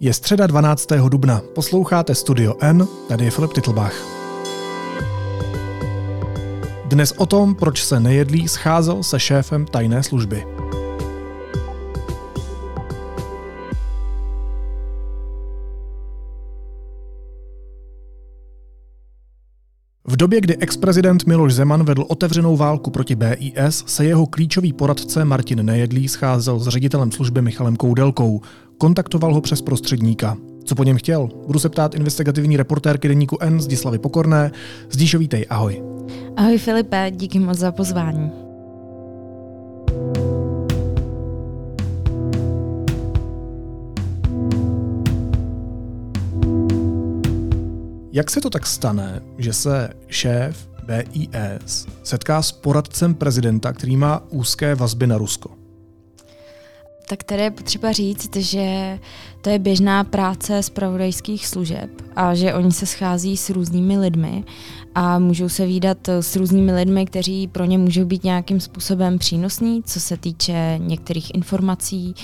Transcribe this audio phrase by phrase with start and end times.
[0.00, 0.88] Je středa 12.
[1.08, 1.40] dubna.
[1.54, 3.94] Posloucháte Studio N, tady je Filip Titlbach.
[6.84, 10.44] Dnes o tom, proč se nejedlí scházel se šéfem tajné služby.
[20.04, 25.24] V době, kdy ex-prezident Miloš Zeman vedl otevřenou válku proti BIS, se jeho klíčový poradce
[25.24, 28.40] Martin Nejedlý scházel s ředitelem služby Michalem Koudelkou.
[28.78, 30.36] Kontaktoval ho přes prostředníka.
[30.64, 31.28] Co po něm chtěl?
[31.46, 34.50] Budu se ptát investigativní reportérky deníku N Zdislavy Pokorné.
[34.90, 35.82] Zdíšo, vítej, ahoj.
[36.36, 38.30] Ahoj Filipe, díky moc za pozvání.
[48.12, 54.22] Jak se to tak stane, že se šéf BIS setká s poradcem prezidenta, který má
[54.30, 55.57] úzké vazby na Rusko?
[57.08, 58.98] Tak tady je potřeba říct, že
[59.40, 64.44] to je běžná práce zpravodajských služeb a že oni se schází s různými lidmi
[64.94, 69.82] a můžou se výdat s různými lidmi, kteří pro ně můžou být nějakým způsobem přínosní,
[69.82, 72.14] co se týče některých informací,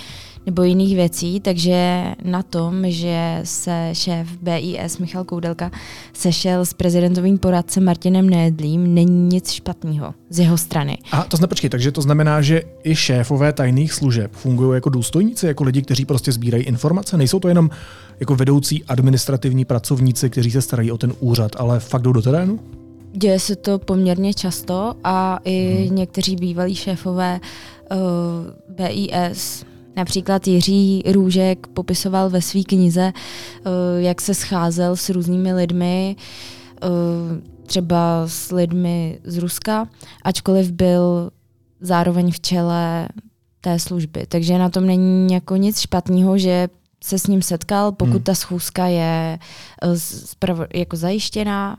[0.47, 5.71] nebo jiných věcí, takže na tom, že se šéf BIS Michal Koudelka
[6.13, 10.99] sešel s prezidentovým poradcem Martinem Nejedlým, není nic špatného z jeho strany.
[11.13, 15.47] A to znamená, počkej, takže to znamená, že i šéfové tajných služeb fungují jako důstojníci,
[15.47, 17.17] jako lidi, kteří prostě sbírají informace.
[17.17, 17.71] Nejsou to jenom
[18.21, 22.61] jako vedoucí administrativní pracovníci, kteří se starají o ten úřad, ale fakt jdou do terénu?
[23.13, 25.97] Děje se to poměrně často a i hmm.
[25.97, 27.41] někteří bývalí šéfové
[27.91, 27.99] uh,
[28.69, 29.65] BIS
[29.97, 36.17] Například Jiří Růžek popisoval ve své knize, eh, jak se scházel s různými lidmi,
[36.83, 36.87] eh,
[37.67, 39.89] třeba s lidmi z Ruska,
[40.25, 41.31] ačkoliv byl
[41.81, 43.09] zároveň v čele
[43.61, 44.27] té služby.
[44.29, 46.69] Takže na tom není jako nic špatného, že
[47.05, 48.23] se s ním setkal, pokud hmm.
[48.23, 49.39] ta schůzka je
[49.83, 51.77] eh, jako zajištěná,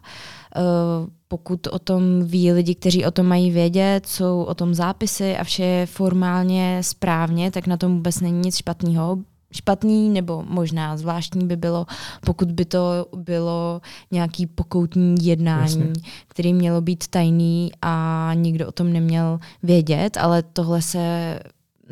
[1.28, 5.44] pokud o tom ví lidi, kteří o tom mají vědět, jsou o tom zápisy a
[5.44, 9.18] vše je formálně správně, tak na tom vůbec není nic špatného.
[9.52, 11.86] Špatný nebo možná zvláštní by bylo,
[12.26, 15.94] pokud by to bylo nějaký pokoutní jednání, Jasně.
[16.28, 21.40] který mělo být tajný a nikdo o tom neměl vědět, ale tohle se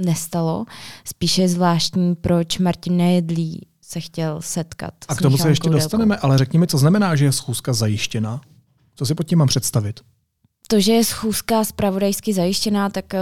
[0.06, 0.66] nestalo.
[1.06, 4.94] Spíše je zvláštní, proč Martin Nejedlý se chtěl setkat.
[5.08, 8.42] A k tomu se ještě dostaneme, ale řekni mi, co znamená, že je schůzka zajištěna?
[8.96, 10.00] Co si pod tím mám představit?
[10.68, 13.20] To, že je schůzka spravodajsky zajištěná, tak uh,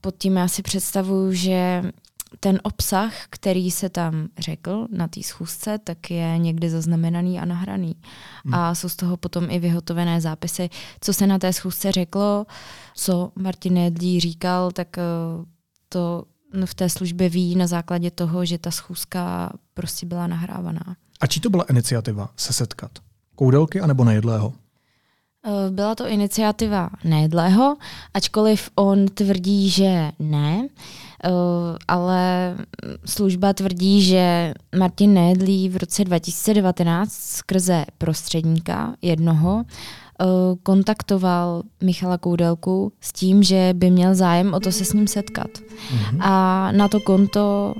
[0.00, 1.82] pod tím já si představuju, že
[2.40, 7.94] ten obsah, který se tam řekl na té schůzce, tak je někdy zaznamenaný a nahraný.
[8.44, 8.54] Hmm.
[8.54, 10.68] A jsou z toho potom i vyhotovené zápisy.
[11.00, 12.46] Co se na té schůzce řeklo,
[12.94, 15.44] co Martin Jedlí říkal, tak uh,
[15.88, 16.24] to
[16.64, 20.96] v té službě ví na základě toho, že ta schůzka prostě byla nahrávaná.
[21.20, 22.90] A či to byla iniciativa se setkat?
[23.34, 24.52] Koudelky anebo nejedlého?
[25.46, 27.76] Eh, byla to iniciativa Nejedlého,
[28.14, 30.68] ačkoliv on tvrdí, že ne,
[31.24, 31.30] eh,
[31.88, 32.54] ale
[33.04, 40.24] služba tvrdí, že Martin Nejedlý v roce 2019 skrze prostředníka jednoho eh,
[40.62, 45.50] kontaktoval Michala Koudelku s tím, že by měl zájem o to se s ním setkat.
[45.50, 46.18] Mm-hmm.
[46.20, 47.74] A na to konto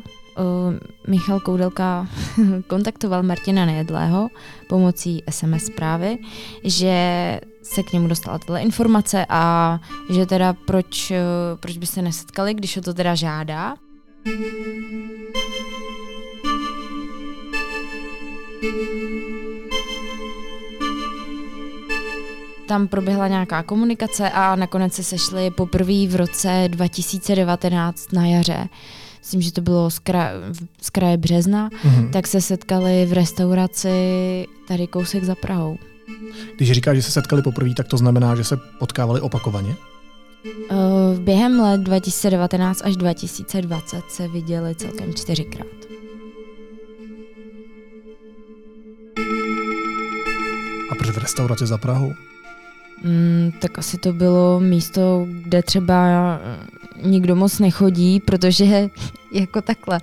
[1.07, 2.07] Michal Koudelka
[2.67, 4.29] kontaktoval Martina Nejedlého
[4.69, 6.19] pomocí SMS zprávy,
[6.65, 9.81] že se k němu dostala tato informace a
[10.11, 11.17] že teda proč, uh,
[11.61, 13.75] proč by se nesetkali, když ho to teda žádá.
[22.69, 28.69] Tam proběhla nějaká komunikace a nakonec se sešli poprvé v roce 2019 na jaře
[29.27, 30.31] myslím, že to bylo z, kra-
[30.83, 32.11] z kraje března, mm-hmm.
[32.11, 33.91] tak se setkali v restauraci
[34.69, 35.79] tady kousek za Prahou.
[36.57, 39.75] Když říkáš, že se setkali poprvé, tak to znamená, že se potkávali opakovaně?
[40.71, 45.67] Uh, během let 2019 až 2020 se viděli celkem čtyřikrát.
[50.91, 52.13] A proč v restauraci za Prahou?
[53.05, 56.39] Mm, tak asi to bylo místo, kde třeba
[57.03, 58.65] nikdo moc nechodí, protože
[59.33, 60.01] jako takhle.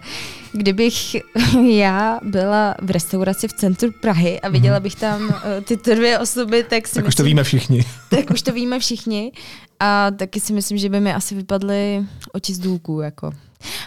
[0.52, 1.16] Kdybych
[1.70, 4.84] já byla v restauraci v centru Prahy a viděla mhm.
[4.84, 7.86] bych tam eh, tyto dvě osoby, tak si Tak myslím, už to víme všichni.
[8.10, 9.32] Tak už to víme všichni
[9.80, 13.32] a taky si myslím, že by mi asi vypadly oči z důlků, jako.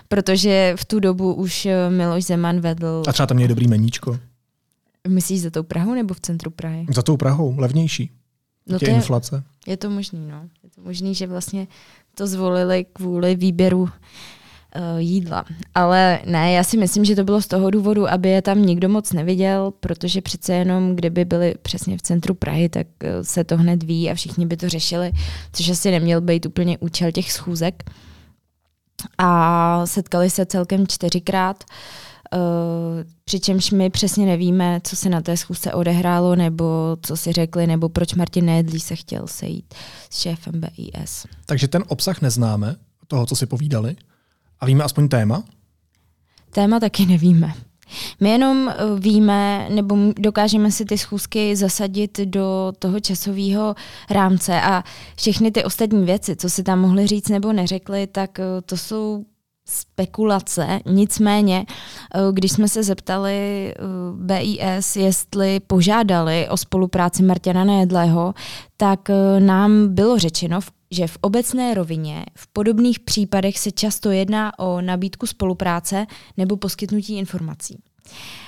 [0.09, 3.03] Protože v tu dobu už eh, Miloš Zeman vedl...
[3.09, 4.19] A třeba tam je dobrý meníčko.
[5.09, 6.87] Myslíš za tou Prahou nebo v centru Prahy?
[6.95, 8.11] Za tou Prahou, levnější.
[8.67, 9.43] No to je inflace.
[9.67, 10.43] Je to možný, no.
[10.65, 11.67] Je to možný, že vlastně
[12.15, 13.91] to zvolili kvůli výběru uh,
[14.99, 15.45] jídla.
[15.75, 18.89] Ale ne, já si myslím, že to bylo z toho důvodu, aby je tam nikdo
[18.89, 23.57] moc neviděl, protože přece jenom, kdyby byli přesně v centru Prahy, tak uh, se to
[23.57, 25.13] hned ví a všichni by to řešili,
[25.53, 27.83] což asi neměl být úplně účel těch schůzek.
[29.19, 31.65] A setkali se celkem čtyřikrát.
[31.65, 31.77] Uh,
[33.25, 37.89] přičemž my přesně nevíme, co se na té schůzce odehrálo, nebo co si řekli, nebo
[37.89, 39.75] proč Martin Nejedlí se chtěl sejít
[40.11, 41.27] s šéfem BIS.
[41.47, 43.97] Takže ten obsah neznáme, toho, co si povídali?
[44.61, 45.45] A víme aspoň téma?
[46.51, 47.55] Téma taky nevíme.
[48.21, 53.75] My jenom eh, víme, nebo dokážeme si ty schůzky zasadit do toho časového
[54.11, 54.85] rámce a
[55.17, 59.25] všechny ty ostatní věci, co si tam mohli říct nebo neřekli, tak eh, to jsou
[59.67, 60.81] spekulace.
[60.87, 63.75] Nicméně, eh, když jsme se zeptali
[64.13, 68.35] BIS, jestli požádali o spolupráci Martina Nejedlého,
[68.77, 69.09] tak
[69.39, 70.61] nám bylo řečeno
[70.91, 77.19] že v obecné rovině v podobných případech se často jedná o nabídku spolupráce nebo poskytnutí
[77.19, 77.79] informací.
[78.07, 78.46] Uh,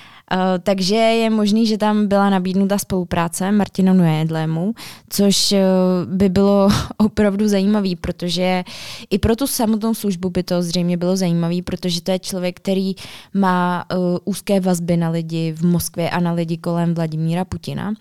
[0.63, 4.75] takže je možný, že tam byla nabídnuta spolupráce Martinu Nojedlému,
[5.09, 5.59] což uh,
[6.15, 8.65] by bylo opravdu zajímavý, protože
[9.11, 12.95] i pro tu samotnou službu by to zřejmě bylo zajímavý, protože to je člověk, který
[13.35, 17.95] má uh, úzké vazby na lidi v Moskvě a na lidi kolem Vladimíra Putina.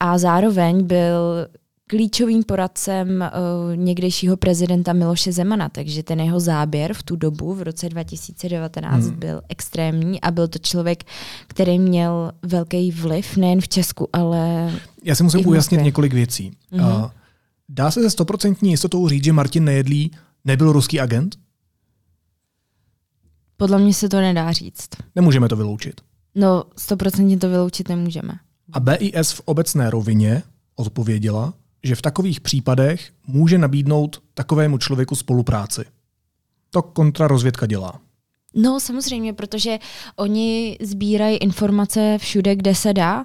[0.00, 1.46] A zároveň byl
[1.90, 7.62] klíčovým poradcem uh, někdejšího prezidenta Miloše Zemana, takže ten jeho záběr v tu dobu, v
[7.62, 9.18] roce 2019, hmm.
[9.18, 11.04] byl extrémní a byl to člověk,
[11.46, 14.72] který měl velký vliv nejen v Česku, ale.
[15.04, 16.52] Já si musím ujasnit několik věcí.
[16.72, 17.04] Mm-hmm.
[17.04, 17.10] Uh,
[17.68, 20.10] dá se ze stoprocentní jistotou říct, že Martin Nejedlý
[20.44, 21.36] nebyl ruský agent?
[23.56, 24.88] Podle mě se to nedá říct.
[25.14, 26.00] Nemůžeme to vyloučit.
[26.34, 28.32] No, stoprocentně to vyloučit nemůžeme.
[28.72, 30.42] A BIS v obecné rovině
[30.76, 35.84] odpověděla, že v takových případech může nabídnout takovému člověku spolupráci.
[36.70, 38.00] To kontrarozvědka dělá.
[38.54, 39.78] No samozřejmě, protože
[40.16, 43.24] oni sbírají informace všude, kde se dá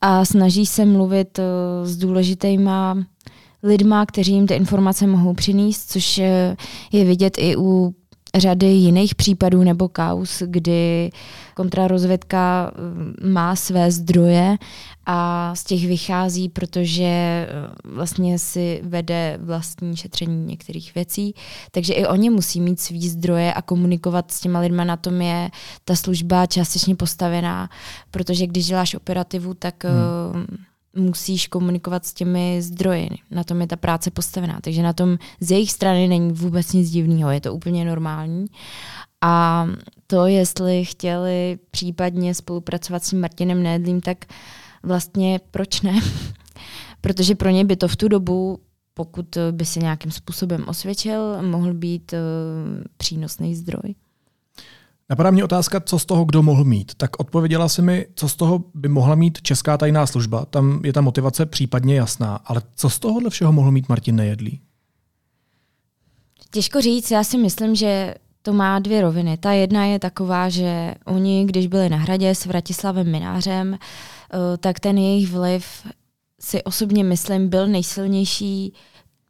[0.00, 1.44] a snaží se mluvit uh,
[1.88, 3.04] s důležitýma
[3.62, 6.18] lidma, kteří jim ty informace mohou přinést, což
[6.92, 7.94] je vidět i u
[8.34, 11.10] řady jiných případů nebo kaus, kdy
[11.54, 14.56] kontrarozvědka mm, má své zdroje
[15.06, 17.48] a z těch vychází, protože eh,
[17.84, 21.34] vlastně si vede vlastní šetření některých věcí.
[21.70, 24.84] Takže i oni musí mít svý zdroje a komunikovat s těma lidma.
[24.84, 25.50] Na tom je
[25.84, 27.70] ta služba částečně postavená,
[28.10, 33.08] protože když děláš operativu, tak hmm eh, musíš komunikovat s těmi zdroji.
[33.30, 34.60] Na tom je ta práce postavená.
[34.60, 38.46] Takže na tom z jejich strany není vůbec nic divného, je to úplně normální.
[39.20, 39.66] A
[40.06, 44.24] to, jestli chtěli případně spolupracovat s Martinem Nédlím, tak
[44.82, 46.00] vlastně proč ne?
[47.00, 48.58] Protože pro ně by to v tu dobu,
[48.94, 52.18] pokud by se nějakým způsobem osvědčil, mohl být uh,
[52.96, 53.94] přínosný zdroj.
[55.10, 56.94] Napadá mě otázka, co z toho kdo mohl mít.
[56.94, 60.44] Tak odpověděla si mi, co z toho by mohla mít česká tajná služba.
[60.44, 62.36] Tam je ta motivace případně jasná.
[62.44, 64.60] Ale co z tohohle všeho mohl mít Martin Nejedlý?
[66.50, 69.36] Těžko říct, já si myslím, že to má dvě roviny.
[69.36, 74.80] Ta jedna je taková, že oni, když byli na hradě s Vratislavem Minářem, eh, tak
[74.80, 75.66] ten jejich vliv
[76.40, 78.74] si osobně myslím byl nejsilnější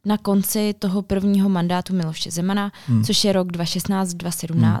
[0.05, 3.03] na konci toho prvního mandátu Miloše Zemana, hmm.
[3.03, 4.79] což je rok 2016-2017, hmm.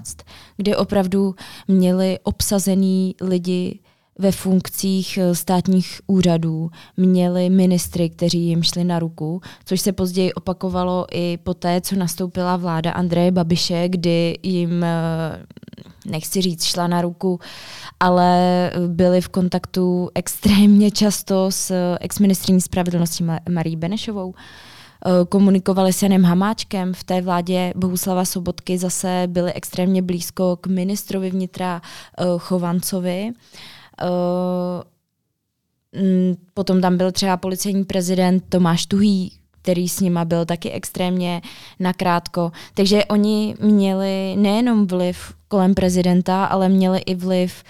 [0.57, 1.35] kdy opravdu
[1.67, 3.79] měli obsazený lidi
[4.19, 10.33] ve funkcích eh, státních úřadů, měli ministry, kteří jim šli na ruku, což se později
[10.33, 15.45] opakovalo i po té, co nastoupila vláda Andreje Babiše, kdy jim, eh,
[16.05, 17.39] nechci říct, šla na ruku,
[17.99, 24.33] ale byli v kontaktu extrémně často s exministrní spravedlnosti Marí Benešovou.
[24.37, 24.70] Eh,
[25.29, 26.93] komunikovali s Janem Hamáčkem.
[26.93, 33.31] V té vládě Bohuslava Sobotky zase byli extrémně blízko k ministrovi vnitra eh, Chovancovi.
[34.01, 34.05] Eh,
[36.01, 41.41] mm, potom tam byl třeba policejní prezident Tomáš Tuhý, který s nima byl taky extrémně
[41.79, 42.51] nakrátko.
[42.73, 47.63] Takže oni měli nejenom vliv kolem prezidenta, ale měli i vliv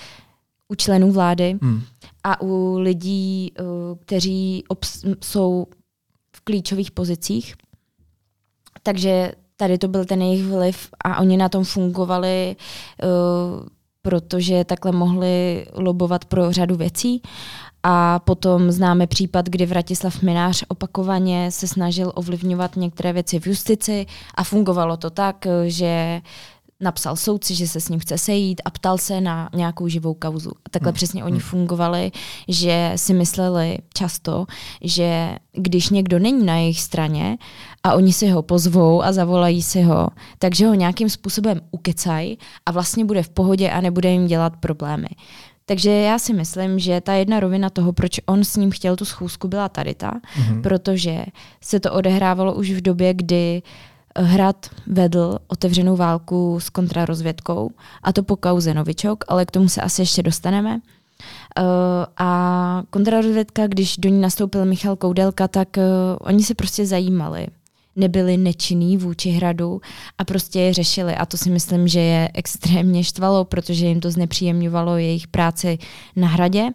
[0.68, 1.82] u členů vlády hmm.
[2.24, 3.54] a u lidí,
[4.06, 4.64] kteří
[5.24, 5.68] jsou
[6.44, 7.56] klíčových pozicích.
[8.84, 12.56] Takže tady to byl ten jejich vliv a oni na tom fungovali,
[13.04, 13.68] uh,
[14.02, 17.22] protože takhle mohli lobovat pro řadu věcí.
[17.84, 24.06] A potom známe případ, kdy Vratislav Minář opakovaně se snažil ovlivňovat některé věci v justici
[24.36, 26.22] a fungovalo to tak, že
[26.82, 30.52] napsal soudci, že se s ním chce sejít a ptal se na nějakou živou kauzu.
[30.66, 30.96] A takhle hmm.
[30.96, 31.42] přesně oni hmm.
[31.42, 32.12] fungovali,
[32.48, 34.46] že si mysleli často,
[34.82, 37.38] že když někdo není na jejich straně
[37.84, 40.08] a oni si ho pozvou a zavolají si ho,
[40.40, 45.08] takže ho nějakým způsobem ukecají a vlastně bude v pohodě a nebude jim dělat problémy.
[45.66, 49.06] Takže já si myslím, že ta jedna rovina toho, proč on s ním chtěl tu
[49.06, 50.62] schůzku, byla tady ta, mm-hmm.
[50.62, 51.26] protože
[51.62, 53.62] se to odehrávalo už v době, kdy
[54.16, 57.72] Hrad vedl otevřenou válku s kontrarozvědkou,
[58.04, 60.76] a to po kauze Novičok, ale k tomu se asi ještě dostaneme.
[61.60, 61.66] Uh,
[62.18, 65.84] a kontrarozvědka, když do ní nastoupil Michal Koudelka, tak uh,
[66.20, 67.48] oni se prostě zajímali.
[67.96, 69.82] Nebyli nečinní vůči hradu
[70.18, 71.16] a prostě je řešili.
[71.16, 75.78] A to si myslím, že je extrémně štvalo, protože jim to znepříjemňovalo jejich práci
[76.16, 76.70] na hradě.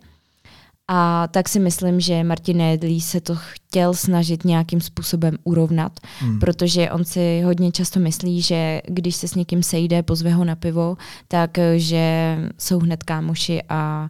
[0.88, 6.38] A tak si myslím, že Martin Edlí se to chtěl snažit nějakým způsobem urovnat, hmm.
[6.38, 10.56] protože on si hodně často myslí, že když se s někým sejde, pozve ho na
[10.56, 10.96] pivo,
[11.28, 14.08] tak že jsou hned kámoši a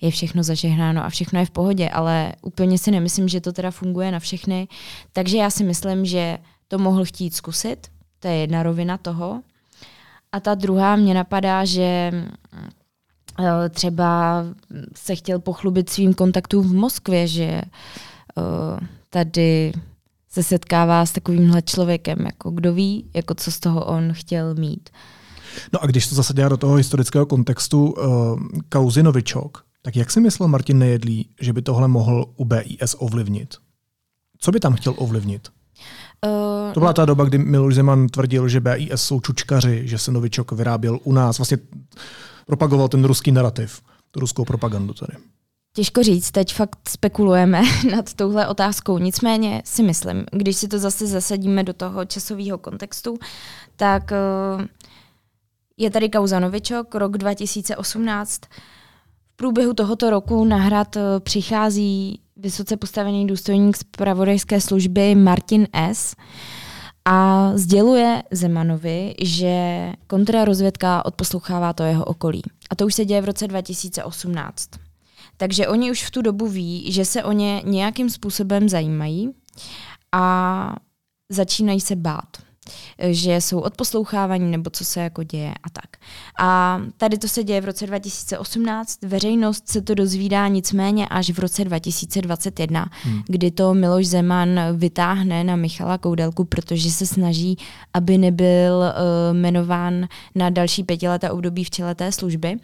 [0.00, 3.70] je všechno zažehnáno a všechno je v pohodě, ale úplně si nemyslím, že to teda
[3.70, 4.68] funguje na všechny.
[5.12, 7.88] Takže já si myslím, že to mohl chtít zkusit,
[8.20, 9.42] to je jedna rovina toho.
[10.32, 12.12] A ta druhá mě napadá, že
[13.70, 14.44] třeba
[14.96, 17.62] se chtěl pochlubit svým kontaktům v Moskvě, že eh,
[19.10, 19.72] tady
[20.30, 24.90] se setkává s takovýmhle člověkem, jako kdo ví, jako co z toho on chtěl mít.
[25.72, 30.10] No a když to zase dělá do toho historického kontextu uh, kauzy Novičok, tak jak
[30.10, 33.54] si myslel Martin Nejedlý, že by tohle mohl u BIS ovlivnit?
[34.38, 35.48] Co by tam chtěl ovlivnit?
[36.26, 40.12] Uh, to byla ta doba, kdy Miloš Zeman tvrdil, že BIS jsou čučkaři, že se
[40.12, 41.38] Novičok vyráběl u nás.
[41.38, 41.58] Vlastně
[42.48, 45.12] propagoval ten ruský narrativ, tu ruskou propagandu tady.
[45.74, 48.98] Těžko říct, teď fakt spekulujeme nad touhle otázkou.
[48.98, 53.18] Nicméně si myslím, když si to zase zasadíme do toho časového kontextu,
[53.76, 54.16] tak eh,
[55.76, 58.40] je tady kauza Novičok, rok 2018.
[59.32, 65.66] V průběhu tohoto roku na hrad eh, přichází vysoce postavený důstojník z pravodajské služby Martin
[65.72, 66.14] S.,
[67.10, 72.42] a sděluje Zemanovi, že kontrarozvědka odposlouchává to jeho okolí.
[72.70, 74.70] A to už se děje v roce 2018.
[75.36, 79.30] Takže oni už v tu dobu ví, že se o ně nějakým způsobem zajímají
[80.12, 80.76] a
[81.32, 82.47] začínají se bát
[82.98, 85.96] že jsou odposlouchávaní nebo co se jako děje a tak.
[86.38, 91.38] A tady to se děje v roce 2018, veřejnost se to dozvídá nicméně až v
[91.38, 93.22] roce 2021, hmm.
[93.26, 97.58] kdy to Miloš Zeman vytáhne na Michala Koudelku, protože se snaží,
[97.94, 102.56] aby nebyl uh, jmenován na další pětileté období v čele té služby.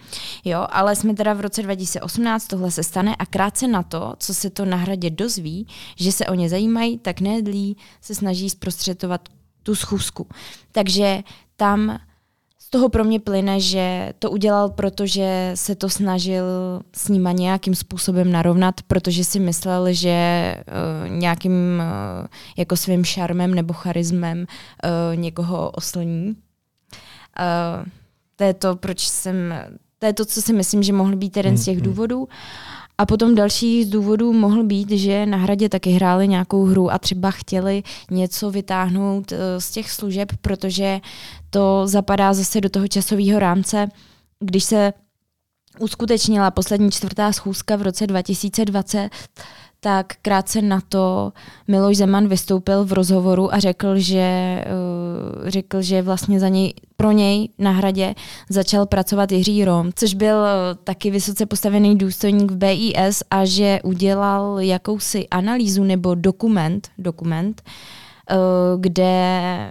[0.45, 4.35] Jo, ale jsme teda v roce 2018, tohle se stane a krátce na to, co
[4.35, 9.29] se to na hradě dozví, že se o ně zajímají, tak Nedlí se snaží zprostředovat
[9.65, 10.27] tu schůzku.
[10.73, 11.23] Takže
[11.57, 11.99] tam
[12.59, 16.45] z toho pro mě plyne, že to udělal, protože se to snažil
[16.97, 20.17] s nima nějakým způsobem narovnat, protože si myslel, že
[21.05, 26.27] uh, nějakým uh, jako svým šarmem nebo charismem uh, někoho oslní.
[26.29, 27.87] Uh,
[28.37, 29.55] to je to, proč jsem,
[29.99, 31.83] to je to, co si myslím, že mohl být jeden z těch mm-hmm.
[31.83, 32.29] důvodů.
[32.99, 36.99] A potom další z důvodů mohl být, že na hradě taky hráli nějakou hru a
[36.99, 41.01] třeba chtěli něco vytáhnout eh, z těch služeb, protože
[41.51, 43.89] to zapadá zase do toho časového rámce,
[44.41, 44.93] když se
[45.79, 49.11] uskutečnila poslední čtvrtá schůzka v roce 2020,
[49.85, 51.33] tak krátce na to
[51.69, 57.13] Miloš Zeman vystoupil v rozhovoru a řekl, že, uh, řekl, že vlastně za něj, pro
[57.13, 58.15] něj na hradě
[58.51, 60.47] začal pracovat Jiří Rom, což byl uh,
[60.85, 67.63] taky vysoce postavený důstojník v BIS a že udělal jakousi analýzu nebo dokument, dokument
[68.31, 69.71] uh, kde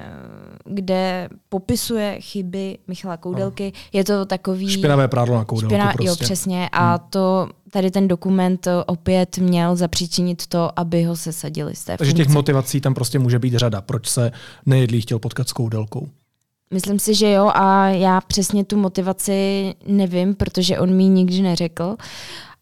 [0.65, 3.71] kde popisuje chyby Michala Koudelky.
[3.75, 3.81] No.
[3.93, 4.69] Je to takový...
[4.69, 6.07] Špinavé prádlo na Koudelku špina, prostě.
[6.07, 6.69] Jo, přesně.
[6.71, 7.07] A hmm.
[7.09, 12.25] to tady ten dokument opět měl zapříčinit to, aby ho sesadili z té Takže funkce.
[12.25, 13.81] těch motivací tam prostě může být řada.
[13.81, 14.31] Proč se
[14.65, 16.07] nejedlí chtěl potkat s Koudelkou?
[16.73, 21.95] Myslím si, že jo a já přesně tu motivaci nevím, protože on mi nikdy neřekl,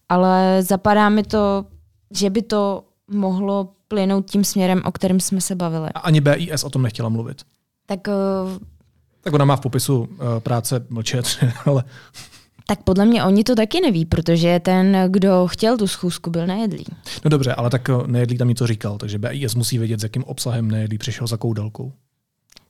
[0.08, 1.64] ale zapadá mi to,
[2.10, 5.88] že by to mohlo plynout tím směrem, o kterém jsme se bavili.
[5.94, 7.42] A ani BIS o tom nechtěla mluvit?
[7.86, 8.58] Tak, uh,
[9.20, 11.84] tak ona má v popisu uh, práce mlčet, ale...
[12.66, 16.84] Tak podle mě oni to taky neví, protože ten, kdo chtěl tu schůzku, byl nejedlý.
[17.24, 20.24] No dobře, ale tak eh, nejedlý tam něco říkal, takže BIS musí vědět, s jakým
[20.24, 21.92] obsahem nejedlý přišel za koudelkou.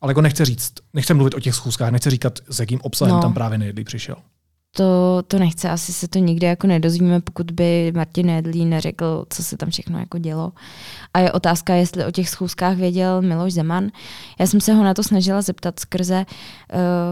[0.00, 3.22] Ale jako nechce říct, nechce mluvit o těch schůzkách, nechce říkat, s jakým obsahem no.
[3.22, 4.16] tam právě nejedlý přišel.
[4.76, 9.42] To, to nechce, asi se to nikdy jako nedozvíme, pokud by Martin Edlí neřekl, co
[9.42, 10.52] se tam všechno jako dělo.
[11.14, 13.90] A je otázka, jestli o těch schůzkách věděl Miloš Zeman.
[14.38, 16.26] Já jsem se ho na to snažila zeptat skrze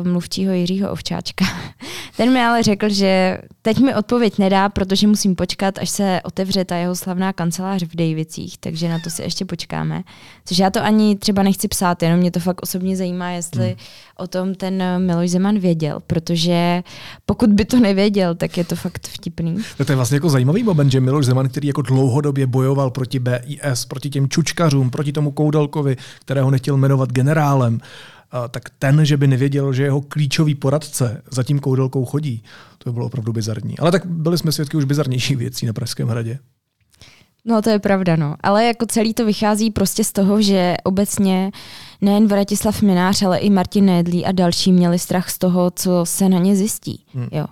[0.02, 1.44] uh, mluvčího Jiřího Ovčáčka.
[2.16, 6.64] Ten mi ale řekl, že teď mi odpověď nedá, protože musím počkat, až se otevře
[6.64, 10.02] ta jeho slavná kancelář v Davicích, takže na to si ještě počkáme.
[10.44, 13.76] Což já to ani třeba nechci psát, jenom mě to fakt osobně zajímá, jestli hmm.
[14.16, 16.82] o tom ten Miloš Zeman věděl, protože
[17.26, 19.56] pokud by to nevěděl, tak je to fakt vtipný.
[19.78, 23.18] No to je vlastně jako zajímavý moment, že Miloš Zeman, který jako dlouhodobě bojoval proti
[23.18, 27.80] BIS, proti těm čučkařům, proti tomu Koudelkovi, kterého nechtěl jmenovat generálem,
[28.50, 32.42] tak ten, že by nevěděl, že jeho klíčový poradce za tím koudelkou chodí,
[32.78, 33.78] to by bylo opravdu bizarní.
[33.78, 36.38] Ale tak byli jsme svědky už bizarnějších věcí na Pražském hradě.
[37.44, 38.34] No to je pravda, no.
[38.40, 41.50] Ale jako celý to vychází prostě z toho, že obecně
[42.00, 46.28] nejen Vratislav Minář, ale i Martin Nedlí a další měli strach z toho, co se
[46.28, 47.04] na ně zjistí.
[47.14, 47.28] Hmm.
[47.32, 47.46] Jo.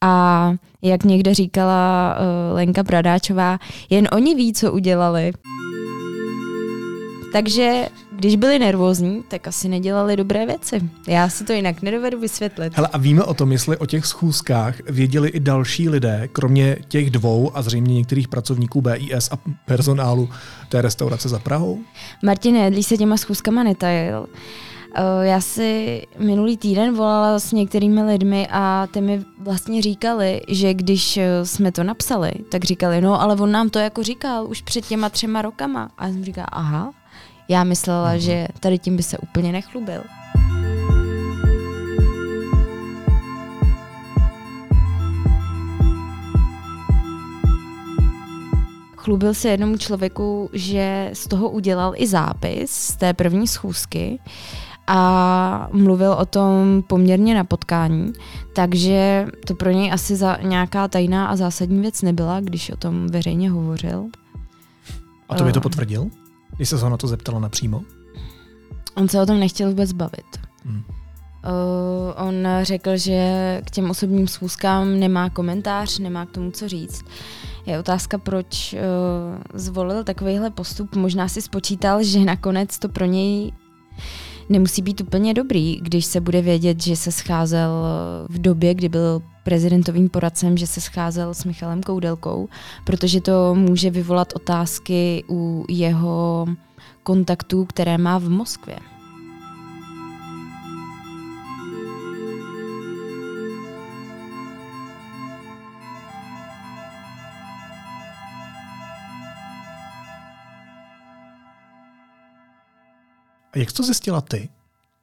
[0.00, 3.58] A jak někde říkala uh, Lenka Bradáčová,
[3.90, 5.32] jen oni ví, co udělali.
[7.32, 10.90] Takže když byli nervózní, tak asi nedělali dobré věci.
[11.06, 12.76] Já si to jinak nedovedu vysvětlit.
[12.76, 17.10] Hele, a víme o tom, jestli o těch schůzkách věděli i další lidé, kromě těch
[17.10, 20.28] dvou a zřejmě některých pracovníků BIS a personálu
[20.68, 21.78] té restaurace za Prahou?
[22.24, 24.26] Martin Jedlí se těma schůzkama netajil.
[24.94, 30.74] Eh, já si minulý týden volala s některými lidmi a ty mi vlastně říkali, že
[30.74, 34.62] když eh, jsme to napsali, tak říkali, no ale on nám to jako říkal už
[34.62, 35.90] před těma třema rokama.
[35.98, 36.92] A já jsem říkala, aha,
[37.48, 38.18] já myslela, mm-hmm.
[38.18, 40.02] že tady tím by se úplně nechlubil.
[48.96, 54.18] Chlubil se jednomu člověku, že z toho udělal i zápis z té první schůzky
[54.86, 58.12] a mluvil o tom poměrně na potkání,
[58.52, 63.06] takže to pro něj asi za nějaká tajná a zásadní věc nebyla, když o tom
[63.06, 64.06] veřejně hovořil.
[65.28, 65.62] A to by to eh.
[65.62, 66.10] potvrdil?
[66.58, 67.82] Když se ho na to zeptala napřímo?
[68.96, 70.26] On se o tom nechtěl vůbec bavit.
[70.64, 70.82] Hmm.
[70.86, 77.04] Uh, on řekl, že k těm osobním schůzkám nemá komentář, nemá k tomu co říct.
[77.66, 78.78] Je otázka, proč uh,
[79.54, 80.96] zvolil takovýhle postup.
[80.96, 83.52] Možná si spočítal, že nakonec to pro něj
[84.48, 87.70] nemusí být úplně dobrý, když se bude vědět, že se scházel
[88.28, 92.48] v době, kdy byl prezidentovým poradcem, že se scházel s Michalem Koudelkou,
[92.84, 96.46] protože to může vyvolat otázky u jeho
[97.02, 98.76] kontaktů, které má v Moskvě.
[113.52, 114.48] A jak to zjistila ty,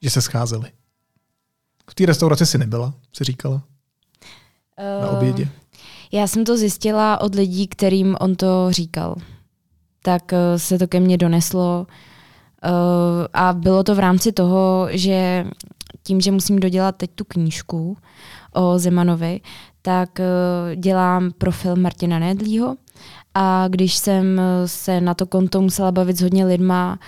[0.02, 0.72] že se scházeli?
[1.90, 3.64] V té restauraci si nebyla, si říkala?
[5.02, 5.44] Na obědě?
[5.44, 5.50] Uh,
[6.12, 9.16] já jsem to zjistila od lidí, kterým on to říkal.
[10.04, 11.88] Tak uh, se to ke mně doneslo.
[12.66, 12.72] Uh,
[13.34, 15.46] a bylo to v rámci toho, že
[16.04, 17.98] tím, že musím dodělat teď tu knížku
[18.54, 19.42] o Zemanovi,
[19.82, 22.76] tak uh, dělám profil Martina Nedlího.
[23.34, 27.06] A když jsem se na to konto musela bavit s hodně lidma, uh,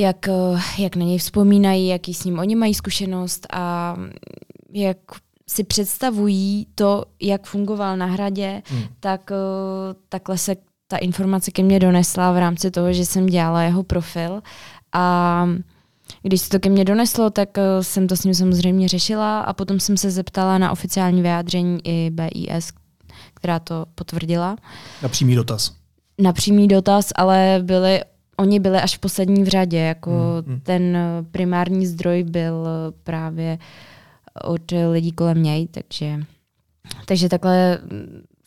[0.00, 0.32] jak, eh,
[0.78, 3.96] jak na něj vzpomínají, jaký s ním oni mají zkušenost a
[4.72, 4.96] jak
[5.50, 8.82] si představují to, jak fungoval na hradě, hmm.
[9.00, 9.36] tak uh,
[10.08, 10.56] takhle se
[10.88, 14.40] ta informace ke mně donesla v rámci toho, že jsem dělala jeho profil
[14.92, 15.46] a
[16.22, 19.52] když se to ke mně doneslo, tak uh, jsem to s ním samozřejmě řešila a
[19.52, 22.72] potom jsem se zeptala na oficiální vyjádření i BIS,
[23.34, 24.56] která to potvrdila.
[25.02, 25.72] Na přímý dotaz.
[26.18, 28.00] Na přímý dotaz, ale byly
[28.40, 30.10] oni byli až v poslední v řadě, jako
[30.46, 30.60] mm, mm.
[30.60, 30.98] ten
[31.30, 32.68] primární zdroj byl
[33.02, 33.58] právě
[34.44, 36.20] od lidí kolem něj, takže,
[37.06, 37.78] takže takhle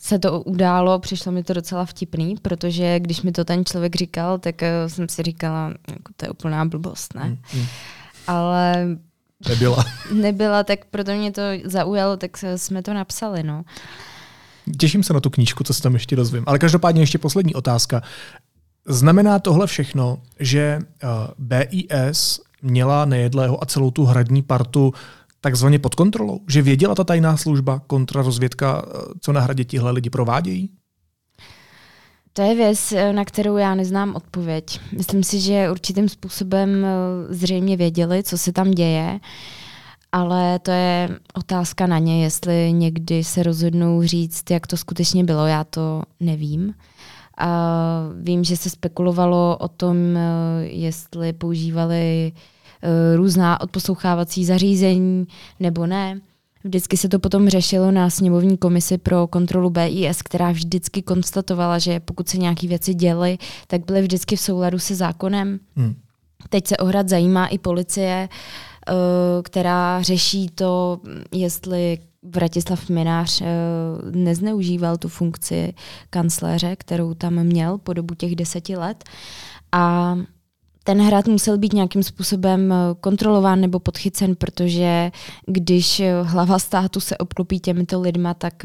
[0.03, 4.37] se to událo, přišlo mi to docela vtipný, protože když mi to ten člověk říkal,
[4.37, 7.23] tak eh, jsem si říkala, jako to je úplná blbost, ne?
[7.25, 7.65] Mm, mm.
[8.27, 8.87] Ale
[9.49, 9.85] nebyla.
[10.13, 13.63] nebyla, tak proto mě to zaujalo, tak jsme to napsali, no.
[14.79, 16.43] Těším se na tu knížku, co se tam ještě dozvím.
[16.47, 18.01] Ale každopádně ještě poslední otázka.
[18.87, 24.93] Znamená tohle všechno, že eh, BIS měla nejedlého a celou tu hradní partu
[25.41, 26.39] takzvaně pod kontrolou?
[26.49, 30.69] Že věděla ta tajná služba, kontrarozvědka, eh, co na hradě tihle lidi provádějí?
[32.33, 34.79] To je věc, eh, na kterou já neznám odpověď.
[34.97, 36.85] Myslím si, že určitým způsobem
[37.29, 39.19] zřejmě věděli, co se tam děje,
[40.11, 45.47] ale to je otázka na ně, jestli někdy se rozhodnou říct, jak to skutečně bylo.
[45.47, 46.73] Já to nevím.
[47.37, 50.21] A vím, že se spekulovalo o tom, eh,
[50.63, 52.31] jestli používali
[52.81, 55.27] eh, různá odposlouchávací zařízení
[55.59, 56.19] nebo ne.
[56.63, 61.99] Vždycky se to potom řešilo na sněmovní komisi pro kontrolu BIS, která vždycky konstatovala, že
[61.99, 65.59] pokud se nějaké věci děly, tak byly vždycky v souladu se zákonem.
[65.75, 65.95] Hmm.
[66.49, 68.93] Teď se ohrad zajímá i policie, eh,
[69.43, 70.99] která řeší to,
[71.31, 73.45] jestli Vratislav Minář eh,
[74.11, 75.73] nezneužíval tu funkci
[76.09, 79.03] kancléře, kterou tam měl po dobu těch deseti let.
[79.71, 80.15] A
[80.83, 85.11] ten hrad musel být nějakým způsobem eh, kontrolován nebo podchycen, protože
[85.47, 88.63] když hlava státu se obklopí těmito lidma, tak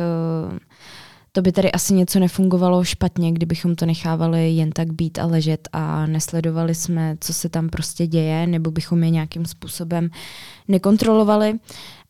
[1.33, 5.69] to by tady asi něco nefungovalo špatně, kdybychom to nechávali jen tak být a ležet
[5.73, 10.11] a nesledovali jsme, co se tam prostě děje, nebo bychom je nějakým způsobem
[10.69, 11.59] nekontrolovali.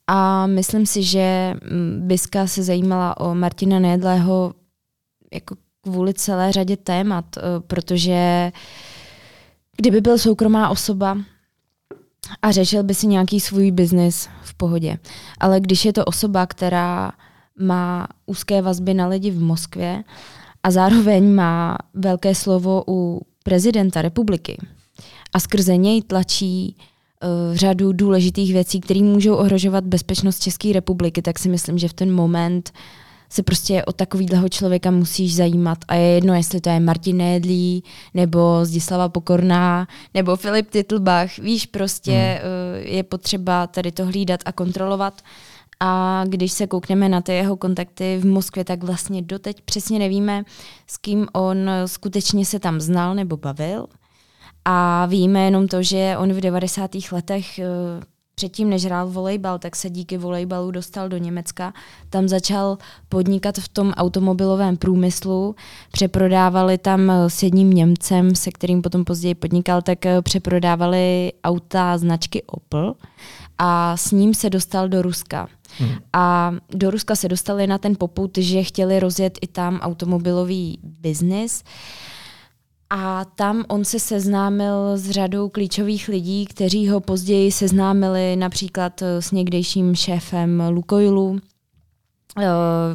[0.09, 4.55] A myslím si, že mm, Biska se zajímala o Martina Nedlého
[5.33, 8.53] jako kvůli celé řadě témat, eh, protože
[9.77, 11.19] kdyby byl soukromá osoba
[12.43, 14.99] a řešil by si nějaký svůj biznis v pohodě.
[15.41, 17.13] Ale když je to osoba, která
[17.59, 20.05] má úzké vazby na lidi v Moskvě
[20.63, 24.59] a zároveň má velké slovo u prezidenta republiky
[25.33, 26.77] a skrze něj tlačí
[27.53, 32.13] řadu důležitých věcí, které můžou ohrožovat bezpečnost České republiky, tak si myslím, že v ten
[32.13, 32.73] moment
[33.31, 37.85] se prostě o takovýhleho člověka musíš zajímat a je jedno, jestli to je Martin Nédlí,
[38.15, 41.39] nebo Zdislava Pokorná, nebo Filip Titlbach.
[41.39, 42.51] Víš, prostě hmm.
[42.87, 45.23] uh, je potřeba tady to hlídat a kontrolovat.
[45.81, 50.45] A když se koukneme na ty jeho kontakty v Moskvě, tak vlastně doteď přesně nevíme,
[50.87, 53.87] s kým on skutečně se tam znal nebo bavil.
[54.71, 56.91] A víme jenom to, že on v 90.
[57.13, 57.65] letech eh,
[58.35, 61.73] předtím, než hrál volejbal, tak se díky volejbalu dostal do Německa.
[62.11, 62.79] Tam začal
[63.09, 65.55] podnikat v tom automobilovém průmyslu.
[65.93, 72.43] Přeprodávali tam s jedním Němcem, se kterým potom později podnikal, tak eh, přeprodávali auta značky
[72.43, 72.95] Opel
[73.59, 75.49] a s ním se dostal do Ruska.
[75.79, 75.91] Hmm.
[76.13, 81.63] A do Ruska se dostali na ten poput, že chtěli rozjet i tam automobilový biznis.
[82.91, 89.31] A tam on se seznámil s řadou klíčových lidí, kteří ho později seznámili například s
[89.31, 91.39] někdejším šéfem Lukoilu.
[92.39, 92.47] Eh,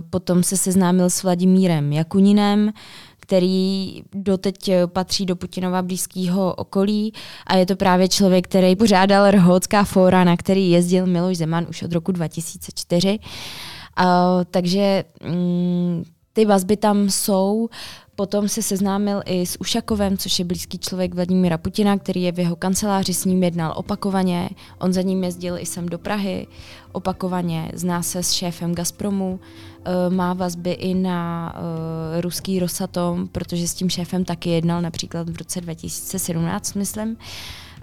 [0.09, 2.73] potom se seznámil s Vladimírem Jakuninem,
[3.19, 7.13] který doteď patří do Putinova blízkého okolí
[7.47, 11.83] a je to právě člověk, který pořádal Rhodská fóra, na který jezdil Miloš Zeman už
[11.83, 13.19] od roku 2004.
[13.19, 14.05] Uh,
[14.51, 16.03] takže mm,
[16.33, 17.69] ty vazby tam jsou.
[18.15, 22.39] Potom se seznámil i s Ušakovem, což je blízký člověk Vladimíra Putina, který je v
[22.39, 24.49] jeho kanceláři, s ním jednal opakovaně.
[24.79, 26.47] On za ním jezdil i sem do Prahy
[26.91, 29.39] opakovaně, zná se s šéfem Gazpromu,
[29.85, 35.29] eh, má vazby i na uh, ruský Rosatom, protože s tím šéfem taky jednal například
[35.29, 37.17] v roce 2017, myslím.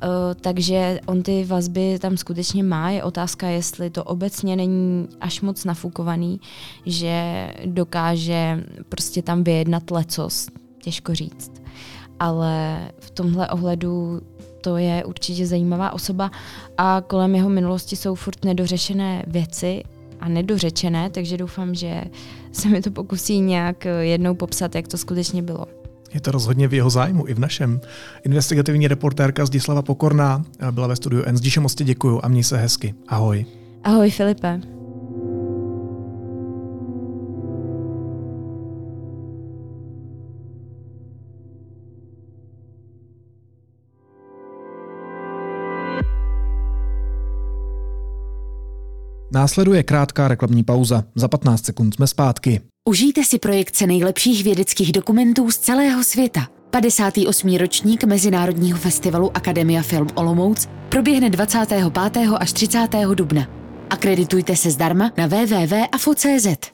[0.02, 2.90] Uh, takže on ty vazby tam skutečně má.
[2.90, 6.40] Je otázka, jestli to obecně není až moc nafukovaný,
[6.86, 10.48] že dokáže prostě tam vyjednat lecos,
[10.82, 11.52] těžko říct.
[12.18, 14.20] Ale v tomhle ohledu
[14.60, 16.30] to je určitě zajímavá osoba
[16.78, 19.82] a kolem jeho minulosti jsou furt nedořešené věci
[20.20, 22.04] a nedořečené, takže doufám, že
[22.52, 25.79] se mi to pokusí nějak jednou popsat, jak to skutečně bylo.
[26.14, 27.80] Je to rozhodně v jeho zájmu, i v našem.
[28.24, 31.36] Investigativní reportérka Zdislava Pokorná byla ve studiu N.
[31.36, 32.94] Zdiše moc děkuju a měj se hezky.
[33.08, 33.46] Ahoj.
[33.84, 34.79] Ahoj Filipe.
[49.32, 51.04] Následuje krátká reklamní pauza.
[51.14, 52.60] Za 15 sekund jsme zpátky.
[52.88, 56.48] Užijte si projekce nejlepších vědeckých dokumentů z celého světa.
[56.70, 57.56] 58.
[57.56, 62.28] ročník Mezinárodního festivalu Akademia Film Olomouc proběhne 25.
[62.38, 62.88] až 30.
[63.14, 63.46] dubna.
[63.90, 66.70] Akreditujte se zdarma na www.afo.cz.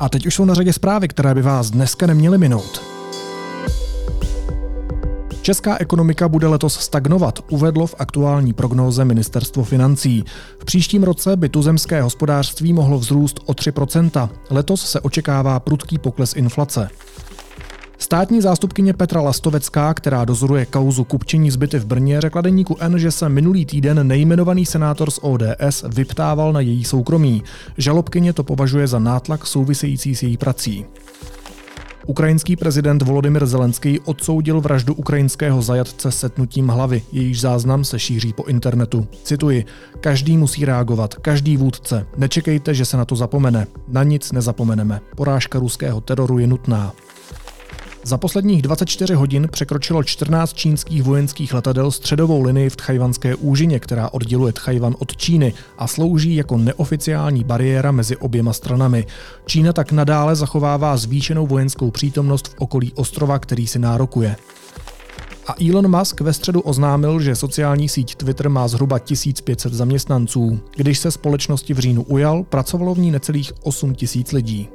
[0.00, 2.99] A teď už jsou na řadě zprávy, které by vás dneska neměly minout.
[5.50, 10.24] Česká ekonomika bude letos stagnovat, uvedlo v aktuální prognóze ministerstvo financí.
[10.58, 14.28] V příštím roce by tuzemské hospodářství mohlo vzrůst o 3%.
[14.50, 16.90] Letos se očekává prudký pokles inflace.
[17.98, 23.10] Státní zástupkyně Petra Lastovecká, která dozoruje kauzu kupčení zbyty v Brně, řekla deníku N, že
[23.10, 27.42] se minulý týden nejmenovaný senátor z ODS vyptával na její soukromí.
[27.78, 30.86] Žalobkyně to považuje za nátlak související s její prací.
[32.06, 37.02] Ukrajinský prezident Volodymyr Zelenský odsoudil vraždu ukrajinského zajatce setnutím hlavy.
[37.12, 39.08] Jejíž záznam se šíří po internetu.
[39.22, 39.64] Cituji,
[40.00, 42.06] každý musí reagovat, každý vůdce.
[42.16, 43.66] Nečekejte, že se na to zapomene.
[43.88, 45.00] Na nic nezapomeneme.
[45.16, 46.92] Porážka ruského teroru je nutná.
[48.04, 54.08] Za posledních 24 hodin překročilo 14 čínských vojenských letadel středovou linii v Tchajvanské úžině, která
[54.08, 59.06] odděluje Tchajvan od Číny a slouží jako neoficiální bariéra mezi oběma stranami.
[59.46, 64.36] Čína tak nadále zachovává zvýšenou vojenskou přítomnost v okolí ostrova, který si nárokuje.
[65.46, 70.60] A Elon Musk ve středu oznámil, že sociální síť Twitter má zhruba 1500 zaměstnanců.
[70.76, 74.68] Když se společnosti v říjnu ujal, pracovalo v ní necelých 8000 lidí.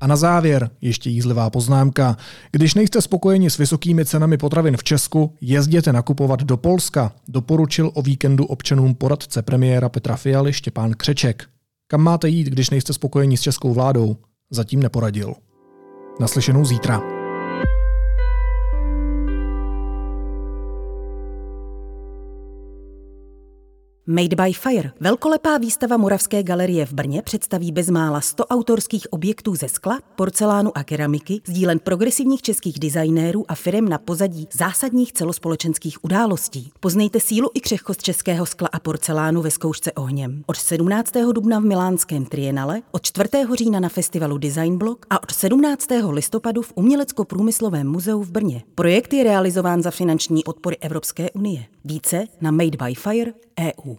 [0.00, 2.16] A na závěr ještě jízlivá poznámka.
[2.52, 8.02] Když nejste spokojeni s vysokými cenami potravin v Česku, jezděte nakupovat do Polska, doporučil o
[8.02, 11.44] víkendu občanům poradce premiéra Petra Fialy Štěpán Křeček.
[11.88, 14.16] Kam máte jít, když nejste spokojeni s českou vládou?
[14.50, 15.34] Zatím neporadil.
[16.20, 17.15] Naslyšenou zítra.
[24.08, 29.68] Made by Fire, velkolepá výstava Moravské galerie v Brně představí bezmála 100 autorských objektů ze
[29.68, 36.70] skla, porcelánu a keramiky, sdílen progresivních českých designérů a firm na pozadí zásadních celospolečenských událostí.
[36.80, 40.42] Poznejte sílu i křehkost českého skla a porcelánu ve zkoušce ohněm.
[40.46, 41.12] Od 17.
[41.32, 43.28] dubna v Milánském Trienale, od 4.
[43.54, 45.88] října na festivalu Design Block a od 17.
[46.10, 48.62] listopadu v Umělecko-průmyslovém muzeu v Brně.
[48.74, 51.64] Projekt je realizován za finanční podpory Evropské unie.
[51.84, 53.94] Více na Made by Fire EU.